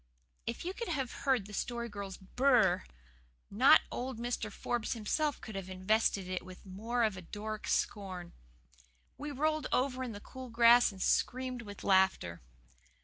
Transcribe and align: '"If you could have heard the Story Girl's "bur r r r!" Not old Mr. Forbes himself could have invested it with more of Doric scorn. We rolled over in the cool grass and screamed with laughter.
'"If 0.47 0.65
you 0.65 0.73
could 0.73 0.87
have 0.87 1.11
heard 1.29 1.45
the 1.45 1.53
Story 1.53 1.87
Girl's 1.87 2.17
"bur 2.17 2.55
r 2.55 2.55
r 2.63 2.69
r!" 2.69 2.85
Not 3.51 3.81
old 3.91 4.17
Mr. 4.17 4.51
Forbes 4.51 4.93
himself 4.93 5.39
could 5.39 5.53
have 5.53 5.69
invested 5.69 6.27
it 6.27 6.43
with 6.43 6.65
more 6.65 7.03
of 7.03 7.29
Doric 7.29 7.67
scorn. 7.67 8.33
We 9.19 9.29
rolled 9.29 9.67
over 9.71 10.01
in 10.01 10.11
the 10.13 10.19
cool 10.19 10.49
grass 10.49 10.91
and 10.91 10.99
screamed 11.03 11.61
with 11.61 11.83
laughter. 11.83 12.41